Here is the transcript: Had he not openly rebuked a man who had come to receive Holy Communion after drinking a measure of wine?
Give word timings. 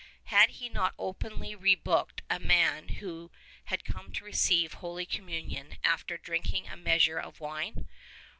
Had 0.33 0.49
he 0.49 0.67
not 0.67 0.95
openly 0.97 1.53
rebuked 1.53 2.23
a 2.27 2.39
man 2.39 2.87
who 2.87 3.29
had 3.65 3.85
come 3.85 4.11
to 4.13 4.25
receive 4.25 4.73
Holy 4.73 5.05
Communion 5.05 5.77
after 5.83 6.17
drinking 6.17 6.67
a 6.67 6.75
measure 6.75 7.19
of 7.19 7.39
wine? 7.39 7.85